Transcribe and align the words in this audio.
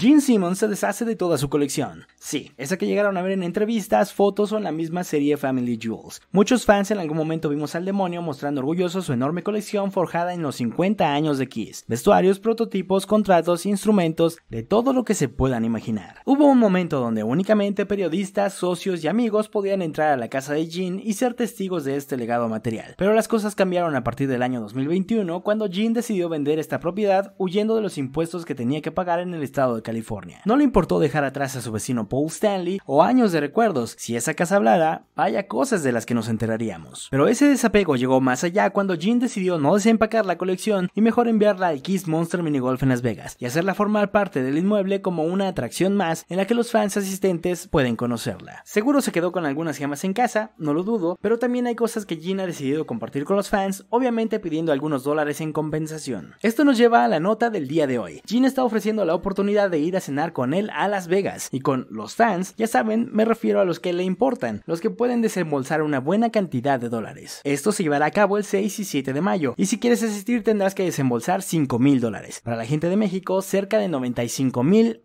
Gene 0.00 0.20
Simmons 0.20 0.58
se 0.58 0.68
deshace 0.68 1.04
de 1.04 1.16
toda 1.16 1.38
su 1.38 1.48
colección. 1.48 2.04
Sí, 2.20 2.52
esa 2.56 2.76
que 2.76 2.86
llegaron 2.86 3.16
a 3.16 3.22
ver 3.22 3.32
en 3.32 3.42
entrevistas, 3.42 4.12
fotos 4.12 4.52
o 4.52 4.56
en 4.56 4.62
la 4.62 4.70
misma 4.70 5.02
serie 5.02 5.36
Family 5.36 5.76
Jewels. 5.76 6.22
Muchos 6.30 6.64
fans 6.64 6.92
en 6.92 6.98
algún 6.98 7.16
momento 7.16 7.48
vimos 7.48 7.74
al 7.74 7.84
demonio 7.84 8.22
mostrando 8.22 8.60
orgulloso 8.60 9.02
su 9.02 9.12
enorme 9.12 9.42
colección 9.42 9.90
forjada 9.90 10.34
en 10.34 10.42
los 10.42 10.54
50 10.54 11.12
años 11.12 11.38
de 11.38 11.48
Kiss. 11.48 11.84
Vestuarios, 11.88 12.38
prototipos, 12.38 13.06
contratos, 13.06 13.66
instrumentos, 13.66 14.38
de 14.48 14.62
todo 14.62 14.92
lo 14.92 15.02
que 15.02 15.14
se 15.14 15.28
puedan 15.28 15.64
imaginar. 15.64 16.22
Hubo 16.24 16.46
un 16.46 16.58
momento 16.58 17.00
donde 17.00 17.24
únicamente 17.24 17.84
periodistas, 17.84 18.54
socios 18.54 19.02
y 19.02 19.08
amigos 19.08 19.48
podían 19.48 19.82
entrar 19.82 20.12
a 20.12 20.16
la 20.16 20.28
casa 20.28 20.54
de 20.54 20.66
Gene 20.66 21.02
y 21.04 21.14
ser 21.14 21.34
testigos 21.34 21.84
de 21.84 21.96
este 21.96 22.16
legado 22.16 22.48
material. 22.48 22.94
Pero 22.96 23.14
las 23.14 23.26
cosas 23.26 23.56
cambiaron 23.56 23.96
a 23.96 24.04
partir 24.04 24.28
del 24.28 24.44
año 24.44 24.60
2021 24.60 25.42
cuando 25.42 25.68
Gene 25.68 25.94
decidió 25.94 26.28
vender 26.28 26.60
esta 26.60 26.78
propiedad 26.78 27.34
huyendo 27.36 27.74
de 27.74 27.82
los 27.82 27.98
impuestos 27.98 28.44
que 28.44 28.54
tenía 28.54 28.80
que 28.80 28.92
pagar 28.92 29.18
en 29.18 29.34
el 29.34 29.42
estado 29.42 29.74
de 29.74 29.87
California. 29.88 30.42
No 30.44 30.58
le 30.58 30.64
importó 30.64 31.00
dejar 31.00 31.24
atrás 31.24 31.56
a 31.56 31.62
su 31.62 31.72
vecino 31.72 32.10
Paul 32.10 32.26
Stanley 32.26 32.78
o 32.84 33.02
años 33.02 33.32
de 33.32 33.40
recuerdos. 33.40 33.96
Si 33.98 34.16
esa 34.16 34.34
casa 34.34 34.56
hablara, 34.56 35.06
vaya 35.16 35.48
cosas 35.48 35.82
de 35.82 35.92
las 35.92 36.04
que 36.04 36.12
nos 36.12 36.28
enteraríamos. 36.28 37.08
Pero 37.10 37.26
ese 37.26 37.48
desapego 37.48 37.96
llegó 37.96 38.20
más 38.20 38.44
allá 38.44 38.68
cuando 38.68 38.98
Gene 38.98 39.20
decidió 39.20 39.56
no 39.56 39.74
desempacar 39.74 40.26
la 40.26 40.36
colección 40.36 40.90
y 40.94 41.00
mejor 41.00 41.26
enviarla 41.26 41.68
al 41.68 41.80
Kiss 41.80 42.06
Monster 42.06 42.42
Minigolf 42.42 42.82
en 42.82 42.90
Las 42.90 43.00
Vegas 43.00 43.36
y 43.38 43.46
hacerla 43.46 43.72
formar 43.72 44.10
parte 44.10 44.42
del 44.42 44.58
inmueble 44.58 45.00
como 45.00 45.24
una 45.24 45.48
atracción 45.48 45.96
más 45.96 46.26
en 46.28 46.36
la 46.36 46.46
que 46.46 46.54
los 46.54 46.70
fans 46.70 46.98
asistentes 46.98 47.66
pueden 47.66 47.96
conocerla. 47.96 48.60
Seguro 48.66 49.00
se 49.00 49.10
quedó 49.10 49.32
con 49.32 49.46
algunas 49.46 49.78
gemas 49.78 50.04
en 50.04 50.12
casa, 50.12 50.52
no 50.58 50.74
lo 50.74 50.82
dudo, 50.82 51.18
pero 51.22 51.38
también 51.38 51.66
hay 51.66 51.76
cosas 51.76 52.04
que 52.04 52.16
Gene 52.16 52.42
ha 52.42 52.46
decidido 52.46 52.86
compartir 52.86 53.24
con 53.24 53.36
los 53.36 53.48
fans, 53.48 53.86
obviamente 53.88 54.38
pidiendo 54.38 54.70
algunos 54.70 55.02
dólares 55.02 55.40
en 55.40 55.54
compensación. 55.54 56.34
Esto 56.42 56.62
nos 56.64 56.76
lleva 56.76 57.04
a 57.04 57.08
la 57.08 57.20
nota 57.20 57.48
del 57.48 57.68
día 57.68 57.86
de 57.86 57.98
hoy. 57.98 58.20
Gene 58.26 58.48
está 58.48 58.64
ofreciendo 58.64 59.06
la 59.06 59.14
oportunidad 59.14 59.70
de 59.70 59.77
ir 59.78 59.96
a 59.96 60.00
cenar 60.00 60.32
con 60.32 60.54
él 60.54 60.70
a 60.74 60.88
Las 60.88 61.08
Vegas 61.08 61.48
y 61.52 61.60
con 61.60 61.86
los 61.90 62.14
fans, 62.14 62.54
ya 62.56 62.66
saben, 62.66 63.08
me 63.12 63.24
refiero 63.24 63.60
a 63.60 63.64
los 63.64 63.80
que 63.80 63.92
le 63.92 64.04
importan, 64.04 64.62
los 64.66 64.80
que 64.80 64.90
pueden 64.90 65.22
desembolsar 65.22 65.82
una 65.82 66.00
buena 66.00 66.30
cantidad 66.30 66.80
de 66.80 66.88
dólares. 66.88 67.40
Esto 67.44 67.72
se 67.72 67.82
llevará 67.82 68.06
a 68.06 68.10
cabo 68.10 68.38
el 68.38 68.44
6 68.44 68.78
y 68.78 68.84
7 68.84 69.12
de 69.12 69.20
mayo 69.20 69.54
y 69.56 69.66
si 69.66 69.78
quieres 69.78 70.02
asistir 70.02 70.42
tendrás 70.42 70.74
que 70.74 70.84
desembolsar 70.84 71.42
5 71.42 71.78
mil 71.78 72.00
dólares. 72.00 72.40
Para 72.42 72.56
la 72.56 72.66
gente 72.66 72.88
de 72.88 72.96
México, 72.96 73.42
cerca 73.42 73.78
de 73.78 73.88
95 73.88 74.62
mil 74.62 75.02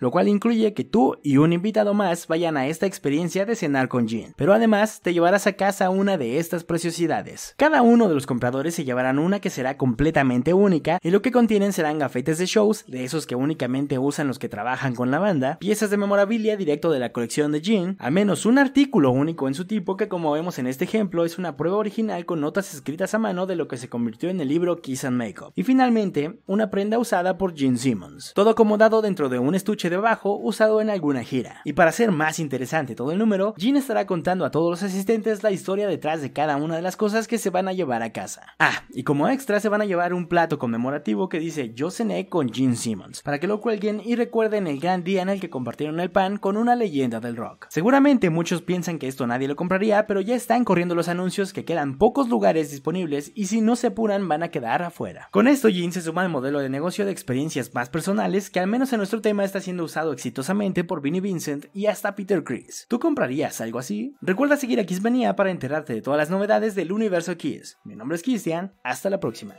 lo 0.00 0.10
cual 0.10 0.28
incluye 0.28 0.72
que 0.72 0.84
tú 0.84 1.18
y 1.22 1.36
un 1.36 1.52
invitado 1.52 1.92
más 1.92 2.26
vayan 2.26 2.56
a 2.56 2.66
esta 2.66 2.86
experiencia 2.86 3.44
de 3.44 3.54
cenar 3.54 3.88
con 3.88 4.08
Gene. 4.08 4.32
Pero 4.36 4.54
además 4.54 5.02
te 5.02 5.12
llevarás 5.12 5.46
a 5.46 5.52
casa 5.52 5.90
una 5.90 6.16
de 6.16 6.38
estas 6.38 6.64
preciosidades. 6.64 7.54
Cada 7.58 7.82
uno 7.82 8.08
de 8.08 8.14
los 8.14 8.26
compradores 8.26 8.74
se 8.74 8.84
llevarán 8.84 9.18
una 9.18 9.40
que 9.40 9.50
será 9.50 9.76
completamente 9.76 10.54
única 10.54 10.98
y 11.02 11.10
lo 11.10 11.20
que 11.20 11.30
contienen 11.30 11.74
serán 11.74 11.98
gafetes 11.98 12.38
de 12.38 12.46
shows, 12.46 12.86
de 12.86 13.04
esos 13.04 13.26
que 13.26 13.34
únicamente 13.34 13.98
usan 13.98 14.28
los 14.28 14.38
que 14.38 14.48
trabajan 14.48 14.94
con 14.94 15.10
la 15.10 15.18
banda, 15.18 15.58
piezas 15.58 15.90
de 15.90 15.98
memorabilia 15.98 16.56
directo 16.56 16.90
de 16.90 16.98
la 16.98 17.12
colección 17.12 17.52
de 17.52 17.60
Gene, 17.60 17.96
al 17.98 18.12
menos 18.12 18.46
un 18.46 18.58
artículo 18.58 19.10
único 19.10 19.46
en 19.46 19.54
su 19.54 19.66
tipo 19.66 19.98
que 19.98 20.08
como 20.08 20.32
vemos 20.32 20.58
en 20.58 20.68
este 20.68 20.84
ejemplo 20.84 21.26
es 21.26 21.38
una 21.38 21.56
prueba 21.58 21.76
original 21.76 22.24
con 22.24 22.40
notas 22.40 22.72
escritas 22.72 23.12
a 23.12 23.18
mano 23.18 23.44
de 23.44 23.56
lo 23.56 23.68
que 23.68 23.76
se 23.76 23.90
convirtió 23.90 24.30
en 24.30 24.40
el 24.40 24.48
libro 24.48 24.80
Kiss 24.80 25.04
and 25.04 25.18
Makeup. 25.18 25.52
Y 25.54 25.64
finalmente, 25.64 26.40
una 26.46 26.70
prenda 26.70 26.98
usada 26.98 27.36
por 27.36 27.54
Gene 27.54 27.76
Simmons. 27.76 28.32
Todo 28.34 28.50
acomodado 28.50 29.02
dentro 29.02 29.28
de 29.28 29.38
un 29.38 29.49
estuche 29.54 29.90
de 29.90 29.96
bajo 29.96 30.36
usado 30.36 30.80
en 30.80 30.90
alguna 30.90 31.22
gira. 31.22 31.60
Y 31.64 31.72
para 31.72 31.90
hacer 31.90 32.10
más 32.10 32.38
interesante 32.38 32.94
todo 32.94 33.12
el 33.12 33.18
número, 33.18 33.54
Gene 33.56 33.78
estará 33.78 34.06
contando 34.06 34.44
a 34.44 34.50
todos 34.50 34.70
los 34.70 34.82
asistentes 34.82 35.42
la 35.42 35.50
historia 35.50 35.86
detrás 35.86 36.22
de 36.22 36.32
cada 36.32 36.56
una 36.56 36.76
de 36.76 36.82
las 36.82 36.96
cosas 36.96 37.28
que 37.28 37.38
se 37.38 37.50
van 37.50 37.68
a 37.68 37.72
llevar 37.72 38.02
a 38.02 38.12
casa. 38.12 38.54
Ah, 38.58 38.84
y 38.90 39.04
como 39.04 39.28
extra 39.28 39.60
se 39.60 39.68
van 39.68 39.82
a 39.82 39.86
llevar 39.86 40.14
un 40.14 40.28
plato 40.28 40.58
conmemorativo 40.58 41.28
que 41.28 41.40
dice 41.40 41.72
yo 41.74 41.90
cené 41.90 42.28
con 42.28 42.52
Gene 42.52 42.76
Simmons, 42.76 43.22
para 43.22 43.38
que 43.38 43.46
lo 43.46 43.60
cuelguen 43.60 44.00
y 44.04 44.16
recuerden 44.16 44.66
el 44.66 44.80
gran 44.80 45.04
día 45.04 45.22
en 45.22 45.28
el 45.28 45.40
que 45.40 45.50
compartieron 45.50 46.00
el 46.00 46.10
pan 46.10 46.38
con 46.38 46.56
una 46.56 46.76
leyenda 46.76 47.20
del 47.20 47.36
rock. 47.36 47.66
Seguramente 47.68 48.30
muchos 48.30 48.62
piensan 48.62 48.98
que 48.98 49.08
esto 49.08 49.26
nadie 49.26 49.48
lo 49.48 49.56
compraría, 49.56 50.06
pero 50.06 50.20
ya 50.20 50.34
están 50.34 50.64
corriendo 50.64 50.94
los 50.94 51.08
anuncios 51.08 51.52
que 51.52 51.64
quedan 51.64 51.98
pocos 51.98 52.28
lugares 52.28 52.70
disponibles 52.70 53.32
y 53.34 53.46
si 53.46 53.60
no 53.60 53.76
se 53.76 53.88
apuran 53.88 54.28
van 54.28 54.42
a 54.42 54.50
quedar 54.50 54.82
afuera. 54.82 55.28
Con 55.30 55.48
esto 55.48 55.68
Gene 55.68 55.92
se 55.92 56.02
suma 56.02 56.22
al 56.22 56.28
modelo 56.28 56.60
de 56.60 56.68
negocio 56.68 57.04
de 57.04 57.12
experiencias 57.12 57.74
más 57.74 57.88
personales 57.88 58.50
que 58.50 58.60
al 58.60 58.66
menos 58.66 58.92
en 58.92 58.98
nuestro 58.98 59.20
está 59.44 59.60
siendo 59.60 59.84
usado 59.84 60.12
exitosamente 60.12 60.84
por 60.84 61.00
Vinnie 61.00 61.20
Vincent 61.20 61.66
y 61.72 61.86
hasta 61.86 62.14
Peter 62.14 62.44
Chris. 62.44 62.86
¿Tú 62.88 62.98
comprarías 62.98 63.60
algo 63.60 63.78
así? 63.78 64.16
Recuerda 64.20 64.56
seguir 64.56 64.80
a 64.80 64.84
Kissmania 64.84 65.36
para 65.36 65.50
enterarte 65.50 65.94
de 65.94 66.02
todas 66.02 66.18
las 66.18 66.30
novedades 66.30 66.74
del 66.74 66.92
universo 66.92 67.36
Kiss. 67.36 67.78
Mi 67.84 67.96
nombre 67.96 68.16
es 68.16 68.22
Christian, 68.22 68.72
hasta 68.82 69.10
la 69.10 69.20
próxima. 69.20 69.54